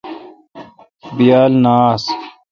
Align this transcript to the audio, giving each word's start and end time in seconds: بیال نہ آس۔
بیال 1.15 1.51
نہ 1.63 1.73
آس۔ 1.91 2.03